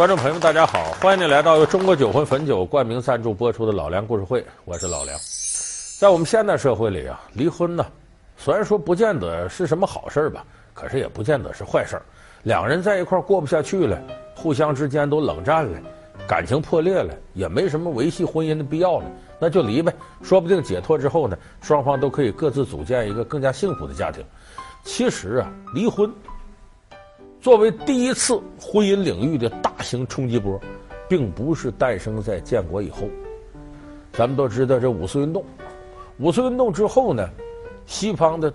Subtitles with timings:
[0.00, 5.14] 观众朋友们，大家好，欢迎您来到由中国酒魂汾酒冠名赞助播出的《老梁故事会》，我是老梁。
[5.98, 7.84] 在我们现代社会里啊，离婚呢，
[8.34, 10.42] 虽然说不见得是什么好事吧，
[10.72, 12.00] 可是也不见得是坏事。
[12.44, 14.00] 两人在一块儿过不下去了，
[14.34, 15.78] 互相之间都冷战了，
[16.26, 19.04] 感情破裂了，也没什么维系婚姻的必要了，
[19.38, 19.92] 那就离呗。
[20.22, 24.24] 说不定解脱之后呢，双方都可以各自组建一个更加幸福的家庭。
[24.82, 26.10] 其实啊，离婚。
[27.40, 30.60] 作为第一次婚姻领域的大型冲击波，
[31.08, 33.08] 并不是诞生在建国以后。
[34.12, 35.42] 咱们都知道这五四运动，
[36.18, 37.26] 五四运动之后呢，
[37.86, 38.52] 西方的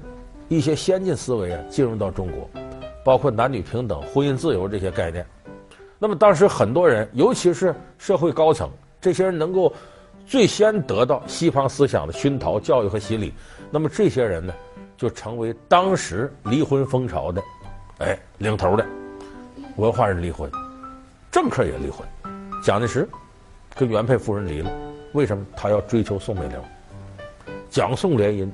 [0.49, 2.47] 一些先进思维啊进入到中国，
[3.03, 5.25] 包括男女平等、婚姻自由这些概念。
[5.97, 8.69] 那么当时很多人，尤其是社会高层，
[9.01, 9.73] 这些人能够
[10.27, 13.33] 最先得到西方思想的熏陶、教育和洗礼，
[13.71, 14.53] 那么这些人呢，
[14.95, 17.41] 就成为当时离婚风潮的。
[17.99, 18.85] 哎，领头的
[19.77, 20.51] 文化人离婚，
[21.31, 22.05] 政客也离婚。
[22.61, 23.07] 蒋介石
[23.73, 24.69] 跟原配夫人离了，
[25.13, 25.45] 为什么？
[25.55, 26.59] 他要追求宋美龄。
[27.69, 28.49] 蒋宋联姻，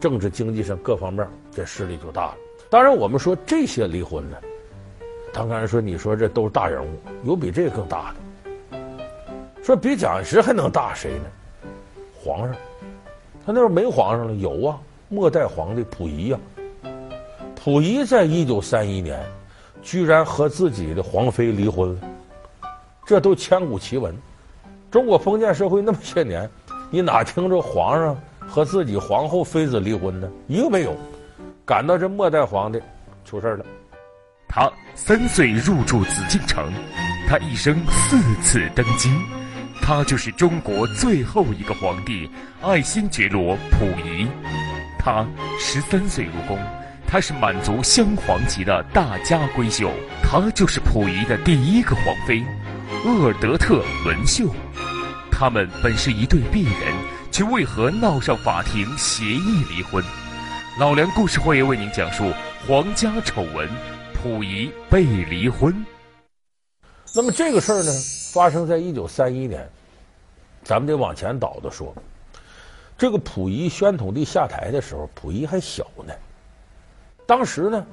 [0.00, 2.36] 政治经济上各方面这势力就大了。
[2.70, 4.38] 当然，我们说这些离婚呢，
[5.34, 6.88] 当然说你说这都是大人物，
[7.24, 8.14] 有比这个更大
[8.70, 8.78] 的。
[9.62, 11.24] 说比蒋介石还能大谁呢？
[12.24, 12.56] 皇上，
[13.44, 16.38] 他那时候没皇上了，有啊，末代皇帝溥仪呀。
[17.64, 19.24] 溥仪在一九三一年，
[19.82, 22.00] 居然和自己的皇妃离婚了，
[23.06, 24.12] 这都千古奇闻。
[24.90, 26.50] 中国封建社会那么些年，
[26.90, 30.28] 你哪听着皇上和自己皇后妃子离婚呢？
[30.48, 30.92] 一个没有。
[31.64, 32.82] 赶到这末代皇帝
[33.24, 33.64] 出事了，
[34.48, 36.68] 他三岁入住紫禁城，
[37.28, 39.08] 他一生四次登基，
[39.80, 42.28] 他就是中国最后一个皇帝
[42.60, 44.26] 爱新觉罗溥仪。
[44.98, 45.24] 他
[45.60, 46.58] 十三岁入宫。
[47.12, 49.90] 她是满族镶黄旗的大家闺秀，
[50.22, 52.42] 她就是溥仪的第一个皇妃，
[53.04, 54.46] 鄂尔德特文秀。
[55.30, 56.94] 他们本是一对璧人，
[57.30, 60.02] 却为何闹上法庭协议离婚？
[60.80, 62.32] 老梁故事会为您讲述
[62.66, 63.68] 皇家丑闻：
[64.14, 65.84] 溥仪被离婚。
[67.14, 67.92] 那么这个事儿呢，
[68.32, 69.68] 发生在一九三一年，
[70.64, 71.94] 咱们得往前倒着说。
[72.96, 76.14] 这个溥仪宣统帝下台的时候，溥仪还小呢。
[77.26, 77.86] 当时呢，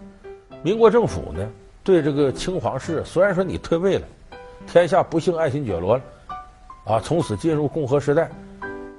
[0.63, 1.47] 民国政府呢，
[1.83, 4.05] 对这个清皇室，虽然说你退位了，
[4.67, 6.03] 天下不幸爱新觉罗了，
[6.85, 8.29] 啊，从此进入共和时代，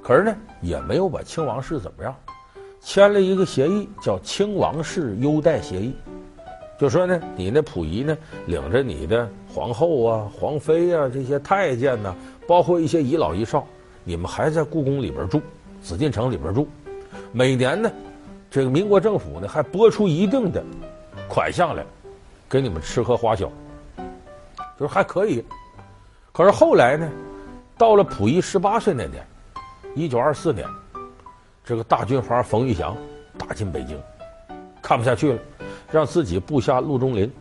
[0.02, 2.14] 可是呢，也没有把清王室怎么样，
[2.80, 5.94] 签了一个协议，叫《清王室优待协议》，
[6.80, 8.16] 就说呢，你那溥仪呢，
[8.46, 12.14] 领着你的皇后啊、皇妃啊这些太监呐、
[12.46, 13.66] 包括一些遗老遗少，
[14.04, 15.42] 你们还在故宫里边住，
[15.82, 16.66] 紫禁城里边住，
[17.32, 17.90] 每年呢。
[18.50, 20.60] 这个民国政府呢，还拨出一定的
[21.28, 21.84] 款项来，
[22.48, 23.50] 给你们吃喝花销，
[24.76, 25.44] 就是还可以。
[26.32, 27.08] 可是后来呢，
[27.78, 29.24] 到了溥仪十八岁那年，
[29.94, 30.66] 一九二四年，
[31.64, 32.96] 这个大军阀冯玉祥
[33.38, 33.96] 打进北京，
[34.82, 35.38] 看不下去了，
[35.92, 37.32] 让自己部下陆中麟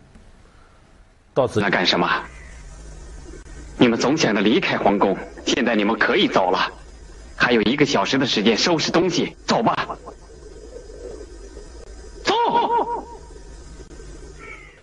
[1.34, 1.60] 到此。
[1.60, 2.08] 那干什么？
[3.78, 6.70] 你们总想着离开皇宫，现在你们可以走了，
[7.34, 9.88] 还有一个小时的时间收拾东西，走吧。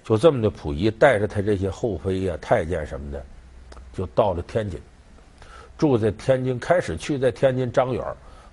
[0.07, 3.22] 就这么的，溥仪带着他这些后妃呀、太监什么的，
[3.91, 4.79] 就到了天津，
[5.78, 6.57] 住在天津。
[6.57, 8.01] 开始去在天津张园，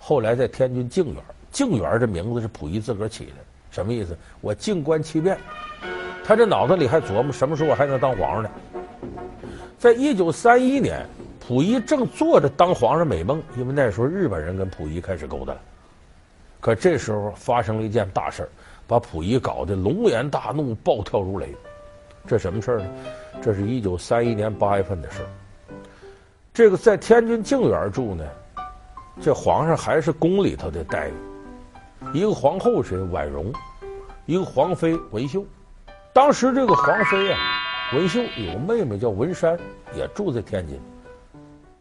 [0.01, 1.23] 后来在天津静园。
[1.53, 3.35] 静园这名字是溥仪自个儿起的，
[3.71, 4.19] 什么意思？
[4.41, 5.39] 我静观其变。
[6.25, 8.51] 他这脑子里还琢磨什么时候我还能当皇上呢？
[9.79, 11.07] 在一九三一年，
[11.39, 15.61] 溥仪正做着当皇上美梦，因为那时候日本人跟溥仪开始勾搭了。
[16.59, 18.49] 可这时候发生了一件大事儿。
[18.87, 21.55] 把溥仪搞得龙颜大怒，暴跳如雷。
[22.27, 22.87] 这什么事儿呢？
[23.43, 25.28] 这是一九三一年八月份的事儿。
[26.55, 28.25] 这个在天津静园住呢，
[29.21, 31.12] 这皇上还是宫里头的待遇。
[32.12, 33.53] 一个皇后是婉容，
[34.25, 35.44] 一个皇妃文秀。
[36.12, 37.39] 当时这个皇妃啊，
[37.93, 39.59] 文秀有个妹妹叫文山，
[39.94, 40.81] 也住在天津。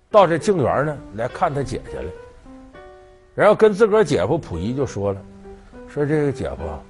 [0.09, 2.05] 到这静园呢，来看他姐姐来，
[3.35, 5.21] 然后跟自个儿姐夫溥仪就说了，
[5.87, 6.65] 说这个姐夫。
[6.67, 6.81] 啊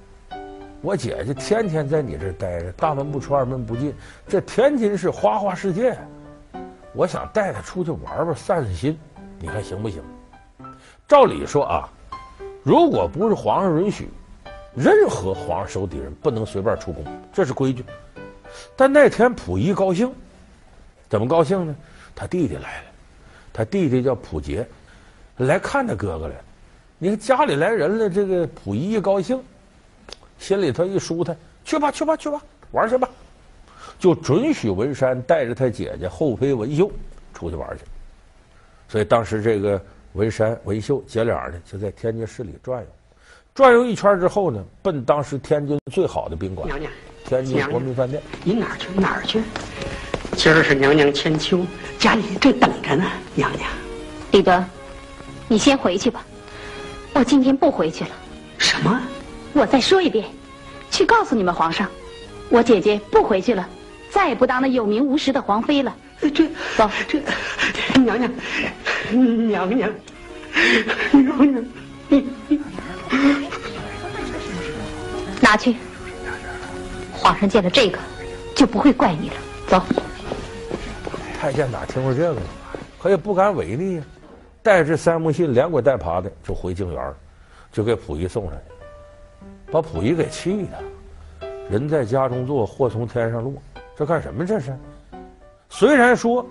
[0.84, 3.94] 我姐姐天天在你这儿待着，大门不出二门不进。
[4.28, 5.96] 这天津是花花世界，
[6.92, 8.98] 我想带她出去玩玩，散散心，
[9.38, 10.02] 你看行不行？
[11.08, 11.88] 照理说啊，
[12.62, 14.10] 如果不是皇上允许，
[14.74, 17.02] 任何皇上手底人不能随便出宫，
[17.32, 17.82] 这是规矩。
[18.76, 20.12] 但那天溥仪高兴，
[21.08, 21.74] 怎么高兴呢？
[22.14, 22.86] 他弟弟来了，
[23.54, 24.68] 他弟弟叫溥杰，
[25.38, 26.34] 来看他哥哥来。
[26.98, 29.42] 你看家里来人了，这个溥仪一高兴。
[30.38, 32.42] 心里头一舒坦，去吧去吧去吧，
[32.72, 33.08] 玩去吧。
[33.98, 36.90] 就准许文山带着他姐姐后妃文秀
[37.32, 37.84] 出去玩去。
[38.88, 39.80] 所以当时这个
[40.12, 42.86] 文山、文秀姐俩呢，就在天津市里转悠，
[43.54, 46.92] 转悠一圈之后呢，奔当时天津最好的宾馆娘娘，——
[47.24, 48.22] 天津国民饭店。
[48.42, 48.88] 你哪儿去？
[48.94, 49.42] 哪儿去？
[50.36, 51.64] 今儿是娘娘千秋，
[51.98, 53.04] 家里正等着呢。
[53.34, 53.70] 娘娘，
[54.32, 54.62] 李德，
[55.48, 56.24] 你先回去吧，
[57.14, 58.10] 我今天不回去了。
[58.58, 59.00] 什么？
[59.54, 60.26] 我再说一遍，
[60.90, 61.88] 去告诉你们皇上，
[62.50, 63.68] 我姐姐不回去了，
[64.10, 65.94] 再也不当那有名无实的皇妃了。
[66.20, 67.20] 这走，这
[68.00, 68.30] 娘娘，
[69.12, 69.90] 娘娘，
[71.12, 71.64] 娘娘，
[75.40, 75.76] 拿去。
[77.12, 77.98] 皇上见了这个，
[78.54, 79.34] 就不会怪你了。
[79.68, 79.80] 走。
[81.40, 82.42] 太监哪听过这个呢？
[83.00, 84.02] 可也不敢违逆呀，
[84.62, 87.14] 带着三封信连滚带爬的就回静园，
[87.70, 88.58] 就给溥仪送上去，
[89.70, 91.48] 把溥仪给气的。
[91.70, 93.52] 人在家中坐，祸从天上落，
[93.96, 94.44] 这干什么？
[94.44, 94.76] 这是。
[95.68, 96.46] 虽然说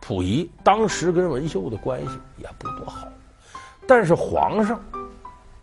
[0.00, 3.06] 溥仪当时跟文秀的关系也不多好，
[3.86, 4.80] 但是皇上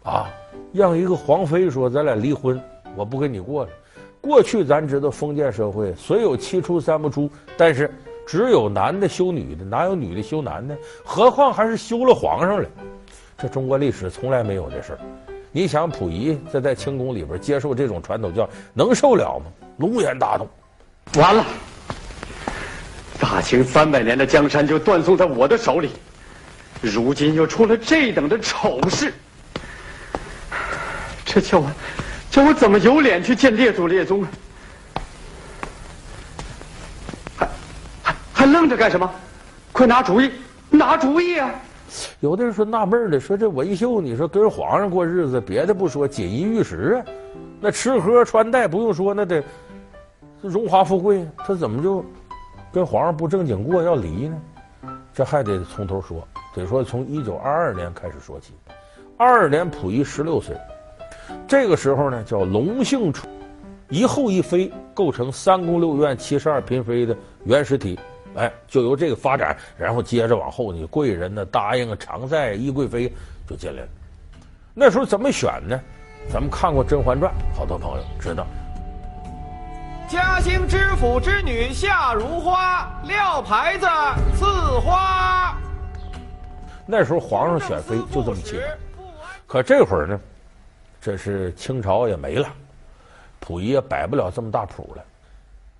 [0.03, 0.27] 啊，
[0.71, 2.61] 让一个皇妃说咱俩离婚，
[2.95, 3.69] 我不跟你过了。
[4.21, 7.89] 过去咱知道封建社会虽有七出三不出，但是。
[8.27, 10.75] 只有男的休女的，哪有女的休男的？
[11.03, 12.67] 何况还是休了皇上了。
[13.37, 14.99] 这中国历史从来没有这事儿。
[15.55, 19.45] 你想溥仪在在清宫里边接受这种传统教育，能受了吗？
[19.77, 20.49] 龙颜大怒，
[21.17, 21.45] 完了！
[23.17, 25.91] 大清三百年的江山就断送在我的手里，
[26.81, 29.13] 如今又出了这等的丑事，
[31.23, 31.71] 这叫我
[32.29, 34.25] 叫我怎么有脸去见列祖列宗
[37.39, 37.47] 啊？
[38.33, 39.09] 还愣着干什么？
[39.71, 40.29] 快拿主意，
[40.69, 41.49] 拿主意啊！
[42.19, 47.05] 有的人说纳闷了，说这文绣，你说跟皇上过日子，别的不说，锦衣玉食啊，
[47.59, 49.43] 那吃喝穿戴不用说，那得
[50.41, 52.03] 荣华富贵，他怎么就
[52.71, 54.41] 跟皇上不正经过，要离呢？
[55.13, 58.53] 这还得从头说，得说从一九二二年开始说起。
[59.17, 60.55] 二二年，溥仪十六岁，
[61.47, 63.25] 这个时候呢，叫隆庆初，
[63.89, 67.15] 一后一妃构成三宫六院七十二嫔妃的
[67.45, 67.97] 原始体。
[68.35, 73.11] 哎，就由这个发展，然后接着往后，呢贵人呢，答应、常在、懿贵妃
[73.47, 73.87] 就进来了。
[74.73, 75.79] 那时候怎么选呢？
[76.27, 78.47] 咱们看过《甄嬛传》，好多朋友知道。
[80.07, 83.87] 嘉兴知府之女夏如花，撂牌子
[84.35, 84.45] 赐
[84.79, 85.55] 花。
[86.85, 88.59] 那时候皇上选妃就这么起，
[89.47, 90.19] 可这会儿呢，
[90.99, 92.47] 这是清朝也没了，
[93.39, 95.03] 溥仪也摆不了这么大谱了。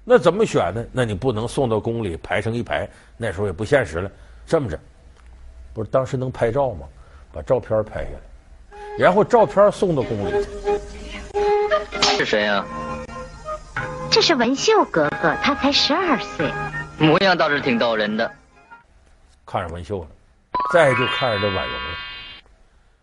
[0.08, 0.86] 那怎么选呢？
[0.92, 2.88] 那你不能送到宫里排成一排，
[3.18, 4.12] 那时候也不现实了。
[4.46, 4.80] 这么着，
[5.74, 6.88] 不是当时能拍照吗？
[7.34, 10.48] 把照片拍下来，然后照片送到宫里。
[12.18, 12.66] 是谁呀、啊？
[14.10, 16.50] 这是文秀格格，她才十二岁，
[16.98, 18.32] 模样倒是挺逗人的。
[19.46, 20.08] 看上文秀了，
[20.72, 21.98] 再就看上这婉容了。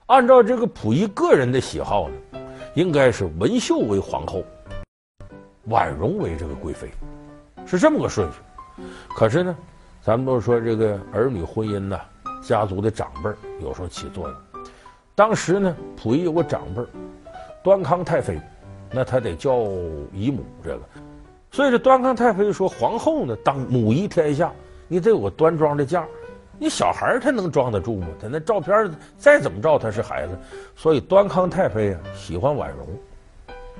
[0.07, 2.41] 按照这个溥仪个人的喜好呢，
[2.75, 4.43] 应该是文秀为皇后。
[5.67, 6.91] 婉容为这个贵妃，
[7.64, 8.38] 是这么个顺序。
[9.17, 9.56] 可是呢，
[10.03, 12.00] 咱们都说这个儿女婚姻呐，
[12.43, 13.31] 家族的长辈
[13.61, 14.37] 有时候起作用。
[15.14, 16.82] 当时呢，溥仪有个长辈，
[17.62, 18.41] 端康太妃，
[18.91, 19.62] 那他得叫
[20.12, 20.81] 姨母这个。
[21.50, 24.51] 所以这端康太妃说，皇后呢当母仪天下，
[24.89, 26.06] 你得有个端庄的架。
[26.58, 28.06] 你小孩他能装得住吗？
[28.20, 30.39] 他那照片再怎么照他是孩子。
[30.75, 32.87] 所以端康太妃啊喜欢婉容，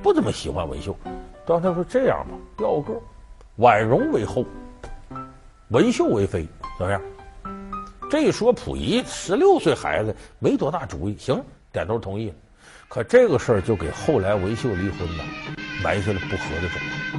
[0.02, 0.95] 不怎么喜欢文秀。
[1.44, 2.94] 端康说：“这样吧，调个，
[3.56, 4.44] 婉容为后，
[5.70, 6.46] 文秀为妃，
[6.78, 7.00] 怎么样？”
[8.08, 12.32] 这一说，溥仪十六岁孩子没多大主意，行，点头同意。
[12.88, 15.25] 可这个事儿就给后来文秀离婚呢
[15.82, 16.78] 埋下了不和的种
[17.11, 17.18] 子。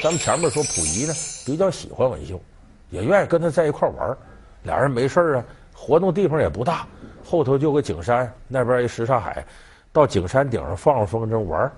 [0.00, 1.12] 咱们前面说溥仪呢
[1.44, 2.40] 比较喜欢文秀，
[2.88, 4.16] 也愿意跟他在一块玩，
[4.62, 5.44] 俩人没事啊，
[5.74, 6.86] 活动地方也不大，
[7.22, 9.44] 后头就个景山，那边一什刹海，
[9.92, 11.70] 到景山顶上放放风筝玩。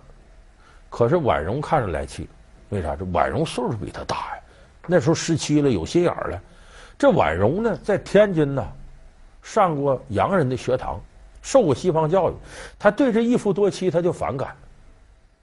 [0.93, 2.29] 可是婉容看着来气，
[2.69, 2.95] 为啥？
[2.95, 4.43] 这婉容岁数比他大呀，
[4.87, 6.39] 那时候十七了，有心眼儿了。
[6.99, 8.63] 这婉容呢，在天津呢，
[9.43, 11.01] 上过洋人的学堂，
[11.41, 12.35] 受过西方教育，
[12.79, 14.55] 他对这一夫多妻他就反感。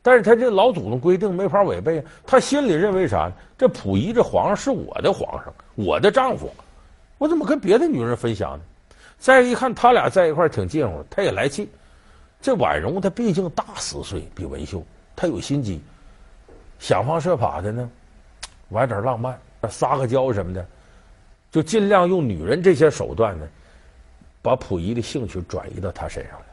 [0.04, 3.34] 但是他这老祖宗规定没法违背，他心里认为啥呢？
[3.58, 6.54] 这溥仪这皇上是我的皇上，我的丈夫，
[7.18, 8.64] 我怎么跟别的女人分享呢？
[9.18, 11.68] 再一看他俩在一块儿挺近乎，他也来气。
[12.40, 14.86] 这婉容她毕竟大十岁，比文秀。
[15.20, 15.82] 他有心机，
[16.80, 17.90] 想方设法的呢，
[18.70, 19.38] 玩点浪漫，
[19.70, 20.66] 撒个娇什么的，
[21.52, 23.46] 就尽量用女人这些手段呢，
[24.42, 26.46] 把溥仪的兴趣转移到他身上来。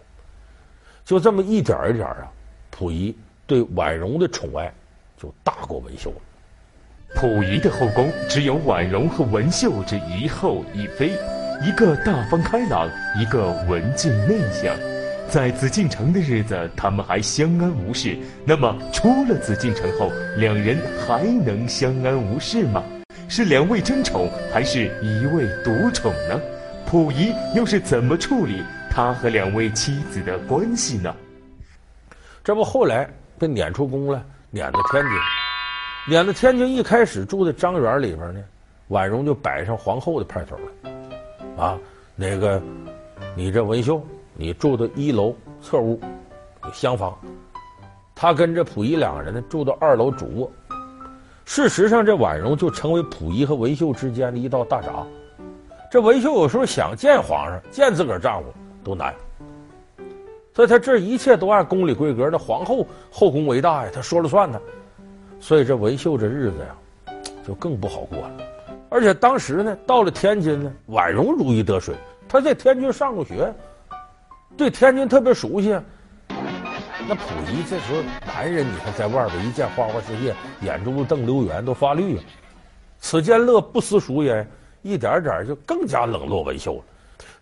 [1.04, 2.28] 就这么一点一点啊，
[2.72, 4.74] 溥仪对婉容的宠爱
[5.16, 6.16] 就大过文秀了。
[7.14, 11.12] 溥仪的后宫只有婉容和文秀这一后一妃，
[11.62, 14.74] 一个大方开朗，一个文静内向。
[15.28, 18.16] 在紫禁城的日子，他们还相安无事。
[18.44, 22.82] 那么出了紫禁城后，两人还能相安无事吗？
[23.28, 26.40] 是两位争宠，还是一位独宠呢？
[26.86, 31.14] 溥仪又是怎么处理他和两位妻子的关系呢？
[32.44, 35.12] 这不后来被撵出宫了，撵到天津，
[36.08, 38.40] 撵到天津一开始住在张园里边呢，
[38.88, 41.76] 婉容就摆上皇后的派头了，啊，
[42.14, 42.62] 那个
[43.34, 44.00] 你这文秀。
[44.38, 45.98] 你住到一楼侧屋，
[46.72, 47.16] 厢房，
[48.14, 50.50] 他跟着溥仪两个人呢住到二楼主卧。
[51.46, 55.06] 事实上，这婉容就成为溥仪和文秀之间的一道大闸。
[55.90, 58.52] 这文秀有时候想见皇上、见自个儿丈夫
[58.84, 59.14] 都难，
[60.52, 62.28] 所以他这一切都按宫里规格。
[62.30, 64.60] 那皇后后宫为大呀，他说了算呢。
[65.40, 67.14] 所以这文秀这日子呀，
[67.46, 68.32] 就更不好过了。
[68.90, 71.94] 而且当时呢，到了天津呢，婉容如鱼得水，
[72.28, 73.50] 她在天津上过学。
[74.56, 75.78] 对天津特别熟悉，
[77.06, 82.24] 那溥仪这时候男人，你看在外边一见花花世界，眼珠子瞪溜圆，都发绿啊。
[82.98, 84.46] 此间乐不思蜀也，
[84.82, 86.82] 一点点就更加冷落文秀了。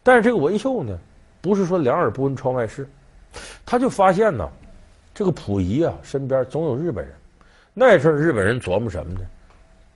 [0.02, 0.98] 但是这个文秀呢，
[1.40, 2.88] 不是说两耳不闻窗外事，
[3.64, 4.48] 他就发现呢，
[5.14, 7.14] 这个溥仪啊身边总有日本人。
[7.72, 9.20] 那阵日本人琢磨什么呢？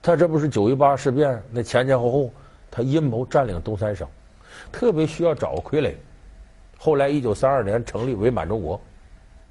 [0.01, 2.33] 他这不是九一八事变那前前后后，
[2.71, 4.07] 他阴谋占领东三省，
[4.71, 5.93] 特别需要找个傀儡。
[6.81, 8.79] 后来，一九三二年成立伪满洲国，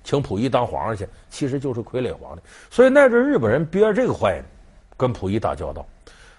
[0.02, 2.40] 请溥仪当皇上去，其实就是傀儡皇帝。
[2.70, 4.44] 所以那阵日本人憋着这个坏呢，
[4.96, 5.86] 跟溥仪打交道。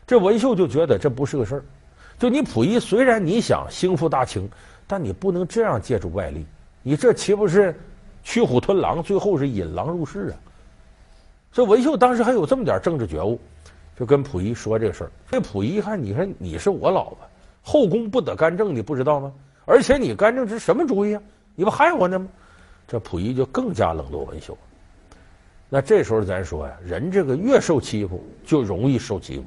[0.08, 1.64] 这文秀就觉得这不是个事儿。
[2.18, 4.50] 就你溥仪，虽然你想兴复大清，
[4.88, 6.44] 但你不能这样借助外力。
[6.82, 7.80] 你这岂不是
[8.24, 10.36] 驱虎吞狼，最后是引狼入室啊？
[11.52, 13.40] 所以文秀当时还有这么点政治觉悟，
[13.96, 15.12] 就跟溥仪说这个事儿。
[15.30, 17.18] 这溥仪一看，你说你是我老婆，
[17.62, 19.32] 后宫不得干政，你不知道吗？
[19.70, 21.22] 而且你干政是什么主意啊？
[21.54, 22.28] 你不害我呢吗？
[22.88, 24.58] 这溥仪就更加冷落文秀。
[25.70, 29.46] 那这时候咱说呀，人这个越受欺负就容易受欺负。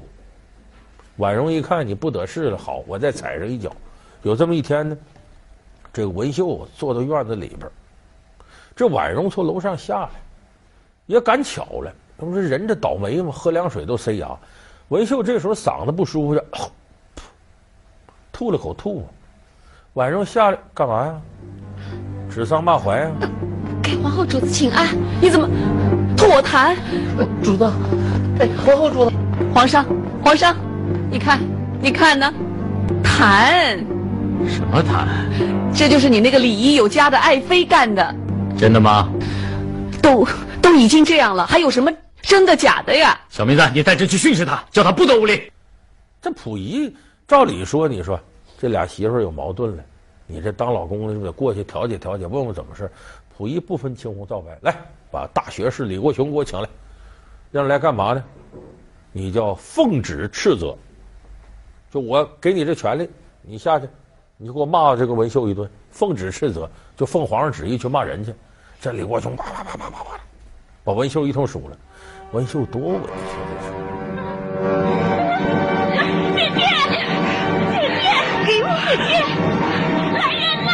[1.17, 3.75] 婉容一看你不得势了，好，我再踩上一脚。
[4.21, 4.97] 有这么一天呢，
[5.91, 7.69] 这个文秀坐到院子里边，
[8.77, 10.09] 这婉容从楼上下来，
[11.05, 13.29] 也赶巧了，那不是人这倒霉吗？
[13.29, 14.33] 喝凉水都塞牙。
[14.87, 16.45] 文秀这时候嗓子不舒服，就
[18.31, 19.09] 吐了口吐沫。
[19.93, 21.13] 婉容下来干嘛呀？
[22.27, 23.11] 指桑骂槐呀？
[23.83, 24.87] 给皇后主子请安，
[25.21, 25.47] 你怎么
[26.17, 26.75] 吐我痰？
[27.43, 27.71] 主子，
[28.39, 29.11] 哎，皇后主子，
[29.53, 29.85] 皇上，
[30.23, 30.55] 皇上，
[31.11, 31.39] 你看，
[31.79, 32.33] 你看呢？
[33.03, 33.77] 痰？
[34.47, 35.05] 什么痰？
[35.71, 38.15] 这就是你那个礼仪有加的爱妃干的。
[38.57, 39.07] 真的吗？
[40.01, 40.27] 都
[40.59, 41.91] 都已经这样了，还有什么
[42.23, 43.15] 真的假的呀？
[43.29, 45.51] 小名字，你带朕去训斥他，叫他不得无礼。
[46.19, 46.91] 这溥仪
[47.27, 48.19] 照理说，你说。
[48.63, 49.83] 这俩媳妇有矛盾了，
[50.25, 52.89] 你这当老公的就得过去调解调解，问问怎么事。
[53.37, 54.73] 溥仪不分青红皂白，来
[55.11, 56.69] 把大学士李国雄给我请来，
[57.51, 58.23] 让来干嘛呢？
[59.11, 60.73] 你叫奉旨斥责，
[61.91, 63.09] 就我给你这权利，
[63.41, 63.85] 你下去，
[64.37, 65.69] 你给我骂这个文秀一顿。
[65.91, 68.33] 奉旨斥责，就奉皇上旨意去骂人去。
[68.79, 70.17] 这李国雄啪啪啪啪啪啪，
[70.85, 71.77] 把文秀一通数了。
[72.31, 73.37] 文秀多委屈
[74.61, 74.92] 这是。
[78.95, 80.71] 来人呐！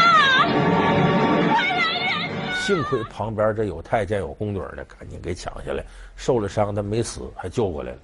[1.53, 2.55] 快来人！
[2.55, 5.83] 幸亏旁边这有太监有宫女的，赶紧给抢下来。
[6.15, 7.97] 受了伤，他没死，还救过来了。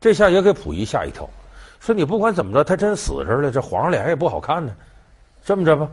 [0.00, 1.28] 这下也给溥仪吓一跳，
[1.78, 4.74] 说你不管怎么着，他真死这儿了，这皇上脸也不好看呢。
[5.44, 5.88] 这么着吧，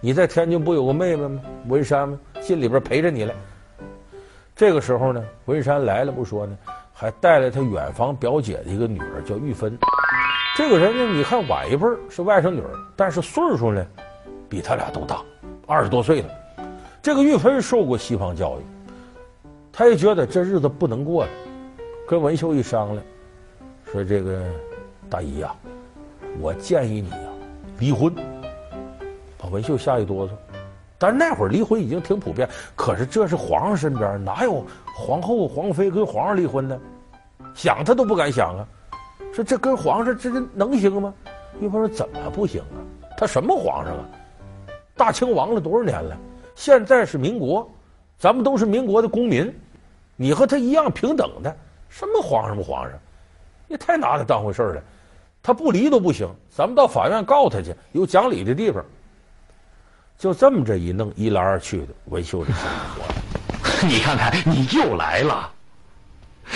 [0.00, 1.40] 你在天津不有个妹妹吗？
[1.68, 2.18] 文山吗？
[2.40, 3.34] 进里边陪着你来。
[4.54, 6.58] 这个时候呢，文山来了不说呢，
[6.92, 9.78] 还带来他远房表姐的一个女儿，叫玉芬。
[10.54, 13.86] 这个人呢，你看晚一辈是外甥女儿，但是岁数呢，
[14.50, 15.22] 比他俩都大，
[15.66, 16.28] 二十多岁了。
[17.00, 18.62] 这个玉芬受过西方教育，
[19.72, 21.30] 他也觉得这日子不能过了，
[22.06, 23.02] 跟文秀一商量，
[23.90, 24.44] 说：“这个
[25.08, 25.56] 大姨呀、啊，
[26.38, 27.32] 我建议你呀、啊，
[27.78, 28.14] 离婚。”
[29.40, 30.32] 把文秀吓一哆嗦。
[30.98, 34.62] 但那会儿离婚已经挺普遍，可是这是皇上身边，哪有
[34.94, 36.78] 皇后、皇妃跟皇上离婚呢？
[37.54, 38.68] 想他都不敢想啊。
[39.32, 41.12] 说这跟皇上这这能行吗？
[41.60, 42.78] 玉芬说怎么不行啊？
[43.16, 44.04] 他什么皇上啊？
[44.94, 46.16] 大清亡了多少年了？
[46.54, 47.68] 现在是民国，
[48.18, 49.52] 咱们都是民国的公民，
[50.16, 51.56] 你和他一样平等的。
[51.88, 52.98] 什么皇上不皇上？
[53.68, 54.82] 你太拿他当回事了。
[55.42, 58.84] 他不离都不行，咱们到法院告他去，有讲理的地方。
[60.18, 62.62] 就这么这一弄，一来二去的，文秀这心
[62.94, 63.14] 活了。
[63.88, 65.50] 你看看，你又来了。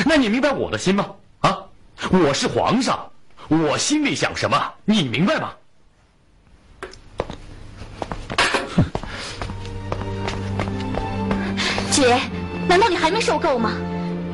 [0.04, 1.06] 那你明白我的心吗？
[1.96, 3.10] 啊，我是皇上，
[3.48, 5.52] 我心里想什么，你明白吗？
[11.90, 12.18] 姐，
[12.68, 13.72] 难道你还没受够吗？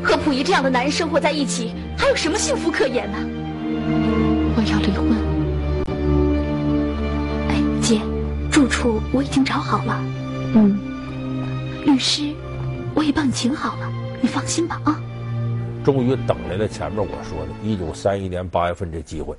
[0.02, 3.18] 和溥仪这样的男人生活在一起，还有什么幸福可言呢？
[4.56, 5.16] 我要离婚。
[7.48, 8.00] 哎，姐，
[8.50, 10.02] 住处我已经找好了。
[10.54, 10.76] 嗯，
[11.86, 12.34] 律师
[12.94, 13.88] 我也帮你请好了，
[14.20, 15.00] 你放心吧啊。
[15.84, 19.36] 终于等来了前面我说的，一九三一年八月份这机会，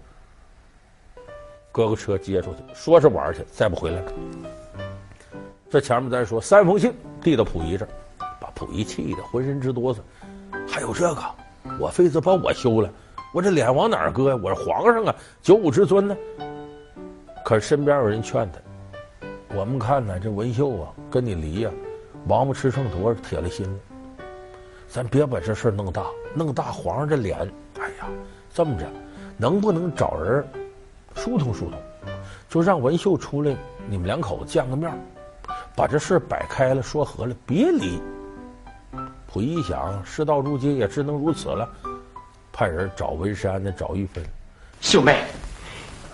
[1.71, 4.01] 哥哥车接出去，说是玩去，再不回来。
[5.69, 7.89] 这前面再说三封信递到溥仪这儿。
[8.55, 9.97] 溥仪气的浑身直哆嗦，
[10.67, 11.23] 还有这个，
[11.79, 12.89] 我妃子把我休了，
[13.33, 14.39] 我这脸往哪儿搁呀？
[14.43, 16.15] 我是皇上啊，九五之尊呢。
[17.43, 21.71] 可是身边有人劝他，我们看呢，这文秀啊，跟你离呀，
[22.27, 23.79] 王八吃秤砣铁了心了。
[24.87, 27.37] 咱别把这事弄大，弄大皇上这脸，
[27.79, 28.07] 哎呀，
[28.53, 28.85] 这么着，
[29.37, 30.45] 能不能找人
[31.15, 31.73] 疏通疏通？
[32.49, 33.55] 就让文秀出来，
[33.87, 34.91] 你们两口子见个面，
[35.75, 37.99] 把这事摆开了，说和了，别离。
[39.27, 41.67] 溥仪一想，事到如今也只能如此了，
[42.51, 44.23] 派人找文山的找玉芬。
[44.81, 45.23] 秀妹，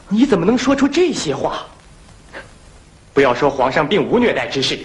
[0.07, 1.65] 你怎么能说出这些话？
[3.13, 4.79] 不要说皇上并无虐待之事，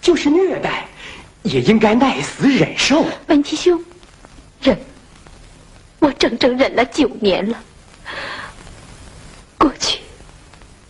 [0.00, 0.87] 就是虐待，
[1.48, 3.04] 也应该耐死忍受。
[3.26, 3.82] 文七兄，
[4.60, 4.78] 忍，
[5.98, 7.58] 我整整忍了九年了。
[9.56, 10.00] 过去，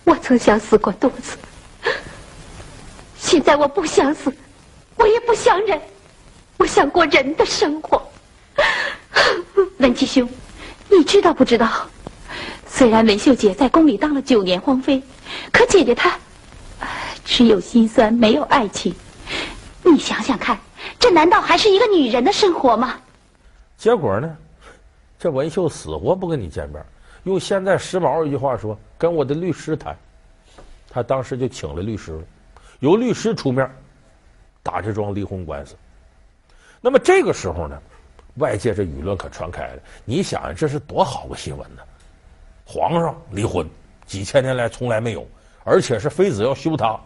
[0.04, 1.36] 我曾想死过多次，
[3.18, 4.32] 现在我不想死，
[4.96, 5.80] 我也不想忍。
[6.56, 8.02] 我想过人的生活，
[9.78, 10.28] 文七兄，
[10.88, 11.88] 你知道不知道？
[12.68, 15.02] 虽然文秀姐在宫里当了九年皇妃，
[15.52, 16.18] 可姐姐她
[17.24, 18.94] 只有心酸，没有爱情。
[19.90, 20.58] 你想想看，
[20.98, 22.94] 这难道还是一个女人的生活吗？
[23.76, 24.36] 结果呢，
[25.18, 26.84] 这文秀死活不跟你见面，
[27.24, 29.96] 用现在时髦一句话说，跟我的律师谈。
[30.90, 32.22] 他当时就请了律师了，
[32.80, 33.70] 由律师出面
[34.62, 35.76] 打这桩离婚官司。
[36.80, 37.78] 那么这个时候呢，
[38.36, 39.82] 外界这舆论可传开了。
[40.04, 41.82] 你想，这是多好个新闻呢？
[42.64, 43.68] 皇上离婚，
[44.06, 45.26] 几千年来从来没有，
[45.62, 46.98] 而且是妃子要休他，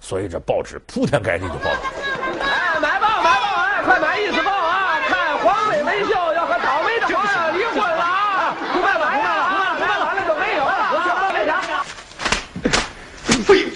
[0.00, 2.07] 所以这报纸铺天盖地就报道。
[2.48, 5.00] 哎，买报买报，哎，快买意思报啊！
[5.06, 8.56] 看皇美文秀要和倒霉的皇上离婚了啊！
[8.72, 10.72] 不卖了，不卖了，不卖了，不卖完了就没有了。
[13.44, 13.70] 废！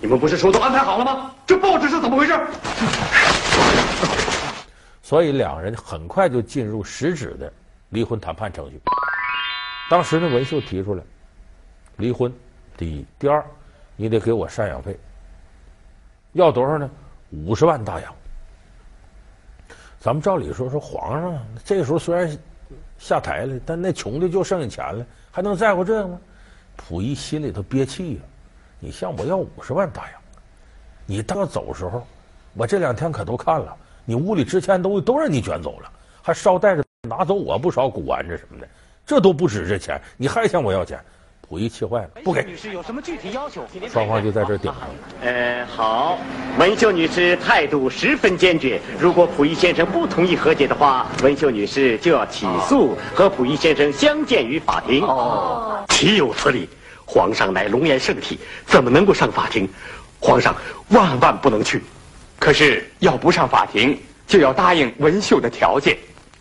[0.00, 1.34] 你们不是说都安排好了吗？
[1.46, 2.38] 这报纸是怎么回事？
[5.02, 7.50] 所以两人很快就进入实质的
[7.88, 8.80] 离婚谈判程序。
[9.88, 11.02] 当时呢，文秀提出来
[11.96, 12.30] 离婚，
[12.76, 13.42] 第一，第二，
[13.96, 14.98] 你得给我赡养费，
[16.32, 16.90] 要多少呢？
[17.30, 18.14] 五十万大洋。
[20.00, 22.38] 咱们照理说说皇上这时候虽然
[22.98, 26.20] 下台了，但那穷的就剩下钱了，还能在乎这个吗？
[26.76, 28.20] 溥仪心里头憋气呀，
[28.78, 30.20] 你向我要五十万大洋。
[31.04, 32.06] 你到走时候，
[32.54, 35.90] 我这两天可都看了，你屋里值钱东西都让你卷走了，
[36.22, 38.68] 还捎带着拿走我不少古玩这什么的，
[39.04, 41.02] 这都不值这钱，你还向我要钱？
[41.48, 42.44] 溥仪气坏了，不给。
[42.44, 43.66] 女士有什么具体要求？
[43.90, 44.88] 双方就在这顶上了。
[45.22, 46.18] 呃，好，
[46.58, 55.02] 文秀女士态度十分坚决，如果溥仪先生不同意和解的话，文秀女士就要起诉，和溥仪先生相见于法庭。
[55.02, 56.68] 哦，岂有此理！
[57.06, 59.66] 皇上乃龙颜圣体，怎么能够上法庭？
[60.20, 60.54] 皇上
[60.88, 61.82] 万万不能去，
[62.38, 65.96] 可是要不上法庭，就要答应文秀的条件。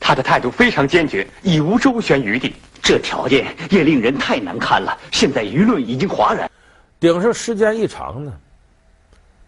[0.08, 2.56] 他的态度非常坚决，已无周旋余地。
[2.82, 4.98] 这条件也令人太难堪了。
[5.12, 6.50] 现在舆论已经哗然，
[6.98, 8.32] 顶上时间一长呢，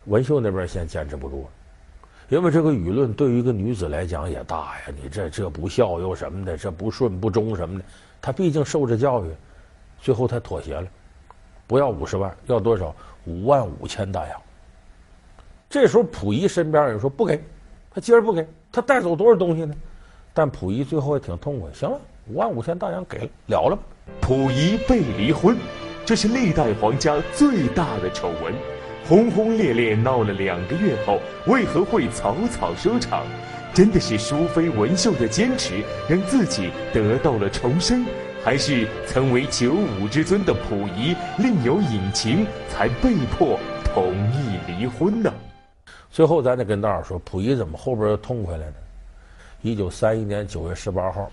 [0.08, 1.50] 文秀那边先坚持不住了，
[2.28, 4.94] 因为这个舆论对于一个女子来讲也大呀。
[5.02, 7.86] 你这这不孝又什么的，这不顺不忠什么的，
[8.22, 9.30] 她毕竟受着教育，
[10.02, 10.86] 最后她妥协了，
[11.68, 12.94] 不要五十万，要多少？
[13.24, 14.42] 五万五千大洋。
[15.70, 17.42] 这时候溥仪身边人说不给，
[17.96, 19.74] 他今儿不给，他带走多少东西呢？
[20.34, 23.80] 但溥仪最后也挺痛快，行了，五万五千大洋给了，了了。
[24.22, 25.58] 溥仪被离婚，
[26.06, 28.54] 这是历代皇家最大的丑闻。
[29.08, 33.26] 轰轰烈烈闹了两个月后，为何会草草收场？
[33.74, 38.06] 真的是淑妃文秀的坚持让自己得到了重生？
[38.44, 45.34] 还是曾为九五之尊的溥仪另有隐情，才被迫同意离婚呢？
[46.10, 48.74] 最后，咱得跟大伙说，溥仪怎么后边又痛快了呢？
[49.62, 51.30] 一九三一年九月十八号，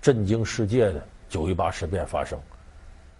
[0.00, 2.38] 震惊世界的九一八事变发生，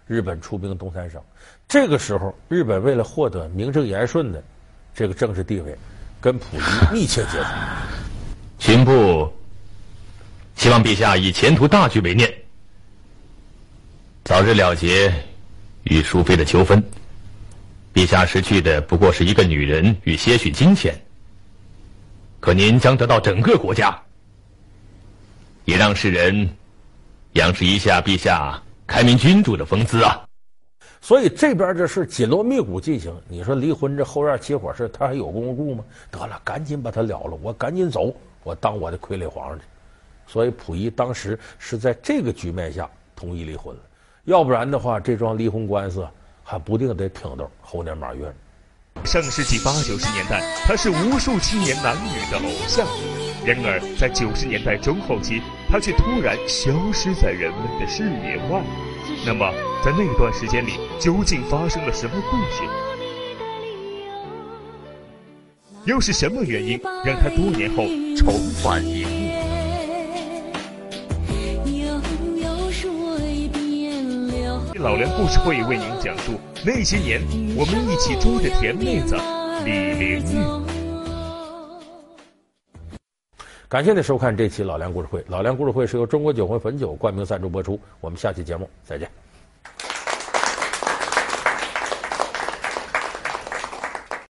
[0.07, 1.21] 日本出兵东三省。
[1.67, 4.43] 这个时候，日本为了获得名正言顺的
[4.95, 5.77] 这个政治地位，
[6.19, 7.45] 跟溥仪密切接触。
[8.57, 9.31] 刑部
[10.55, 12.31] 希望陛下以前途大局为念，
[14.23, 15.13] 早日了结
[15.83, 16.83] 与淑妃的纠纷。
[17.93, 20.99] 陛下失去的不过是一个女人与些许金钱，
[22.41, 23.95] 可您将得到整个国家，
[25.63, 26.49] 也让世人
[27.33, 30.27] 仰视一下陛下开明君主的风姿啊！
[31.01, 35.85] 所以这边这事紧锣密鼓进行，你说离婚这后院起火事，他还有功夫吗？
[36.09, 38.11] 得了，赶紧把他了了，我赶紧走，
[38.43, 39.63] 我当我的傀儡皇上去。
[40.25, 43.81] 所以溥仪当时是在这个局面下同意离婚了，
[44.23, 46.07] 要不然的话，这桩离婚官司
[46.43, 48.33] 还不定得挺到猴年马月呢。
[49.03, 52.85] 上世纪八九十年代，他是无数青年男女的偶像。
[53.45, 58.61] 然而，在九十年代中后期，他却突然消失在人们的视野外。
[59.25, 59.51] 那么，
[59.83, 62.61] 在那段时间里，究竟发生了什么故事？
[65.85, 69.20] 又是什么原因让他多年后重返荧幕？
[74.81, 77.21] 老梁故事会为您讲述那些年
[77.55, 79.15] 我们一起追的甜妹子
[79.63, 80.71] 李玲玉。
[83.69, 85.23] 感谢您收看这期老梁故事会。
[85.27, 87.79] 老梁故事会是由中国酒魂汾酒冠名赞助播出。
[87.99, 89.07] 我们下期节目再见。